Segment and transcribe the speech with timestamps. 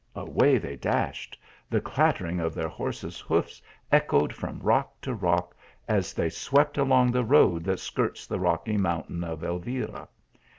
[0.15, 1.37] Away they dashed
[1.69, 3.61] the clattering of their horses hoofs
[3.91, 5.55] echoed from rock to rock
[5.87, 10.07] as they swept along the road that skirts the rocky mountain of Elvira.